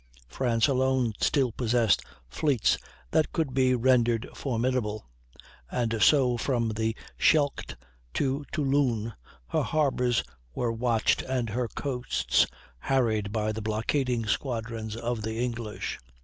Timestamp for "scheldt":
7.19-7.75